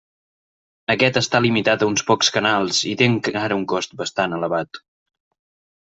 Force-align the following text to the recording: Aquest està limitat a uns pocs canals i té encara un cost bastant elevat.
Aquest 0.93 1.19
està 1.21 1.41
limitat 1.47 1.85
a 1.87 1.91
uns 1.91 2.05
pocs 2.09 2.33
canals 2.39 2.81
i 2.95 2.97
té 3.03 3.13
encara 3.13 3.61
un 3.61 3.71
cost 3.75 3.97
bastant 4.05 4.39
elevat. 4.41 4.85